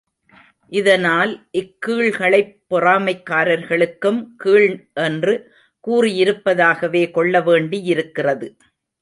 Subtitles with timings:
[0.71, 4.87] இதனால் இக்கீழ்களைப் பொறாமைக்காரர்களுக்கும் கீழ்
[4.93, 5.53] என்று
[5.87, 8.47] கூறியிருப்பதாகவே கொள்ளவேண்டியிருக்கிறது.